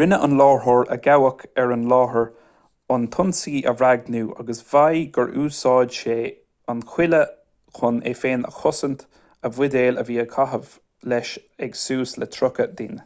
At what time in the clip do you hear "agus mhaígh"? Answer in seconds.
4.44-5.06